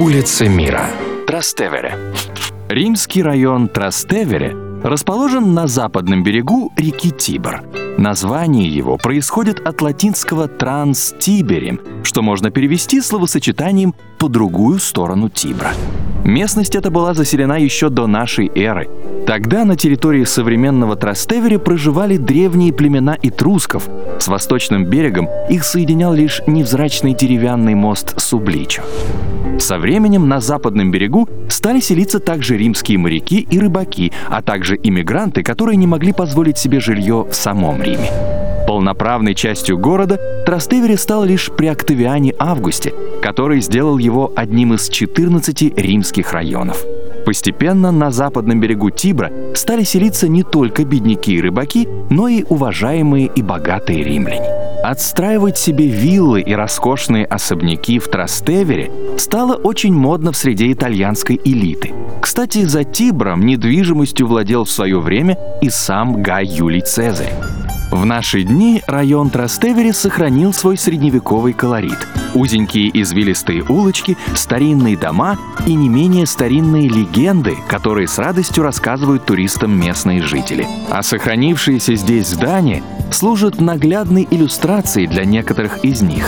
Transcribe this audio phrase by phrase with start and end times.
[0.00, 0.86] Улицы мира.
[1.26, 1.94] Трастевере.
[2.70, 7.60] Римский район Трастевере расположен на западном берегу реки Тибр.
[7.98, 15.72] Название его происходит от латинского «транстиберем», что можно перевести словосочетанием «по другую сторону Тибра».
[16.24, 18.88] Местность эта была заселена еще до нашей эры.
[19.26, 23.86] Тогда на территории современного Трастевери проживали древние племена этрусков.
[24.18, 28.82] С восточным берегом их соединял лишь невзрачный деревянный мост Субличо.
[29.60, 35.42] Со временем на западном берегу стали селиться также римские моряки и рыбаки, а также иммигранты,
[35.42, 38.10] которые не могли позволить себе жилье в самом Риме.
[38.66, 45.76] Полноправной частью города Трастевери стал лишь при Октавиане Августе, который сделал его одним из 14
[45.76, 46.82] римских районов.
[47.24, 53.26] Постепенно на западном берегу Тибра стали селиться не только бедняки и рыбаки, но и уважаемые
[53.26, 54.48] и богатые римляне.
[54.82, 61.92] Отстраивать себе виллы и роскошные особняки в Трастевере стало очень модно в среде итальянской элиты.
[62.22, 67.34] Кстати, за Тибром недвижимостью владел в свое время и сам Гай Юлий Цезарь.
[67.90, 72.06] В наши дни район Трастевери сохранил свой средневековый колорит.
[72.34, 79.76] Узенькие извилистые улочки, старинные дома и не менее старинные легенды, которые с радостью рассказывают туристам
[79.78, 80.68] местные жители.
[80.88, 86.24] А сохранившиеся здесь здания служат наглядной иллюстрацией для некоторых из них.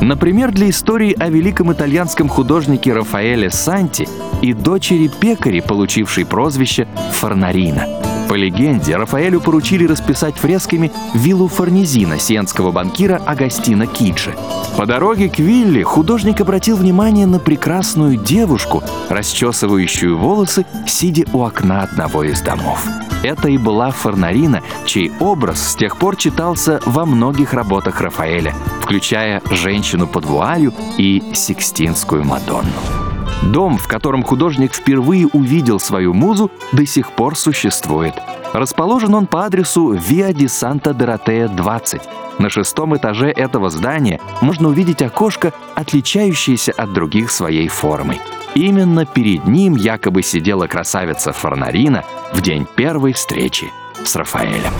[0.00, 4.08] Например, для истории о великом итальянском художнике Рафаэле Санти
[4.40, 8.03] и дочери пекари, получившей прозвище Форнарина.
[8.28, 14.34] По легенде, Рафаэлю поручили расписать фресками виллу Форнезина сиенского банкира Агастина Киджи.
[14.76, 21.82] По дороге к вилле художник обратил внимание на прекрасную девушку, расчесывающую волосы, сидя у окна
[21.82, 22.84] одного из домов.
[23.22, 29.40] Это и была Форнарина, чей образ с тех пор читался во многих работах Рафаэля, включая
[29.50, 33.13] «Женщину под вуалью» и «Сикстинскую Мадонну».
[33.52, 38.14] Дом, в котором художник впервые увидел свою музу, до сих пор существует.
[38.52, 42.02] Расположен он по адресу Виа ди Санта Доротея 20.
[42.38, 48.20] На шестом этаже этого здания можно увидеть окошко, отличающееся от других своей формой.
[48.54, 53.70] Именно перед ним якобы сидела красавица Форнарина в день первой встречи
[54.04, 54.72] с Рафаэлем.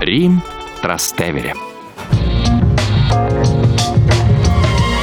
[0.00, 0.42] Рим,
[0.80, 1.54] Трастевере.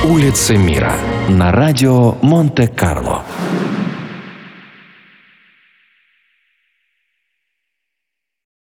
[0.09, 0.94] Улицы мира
[1.28, 3.22] на радио Монте-Карло.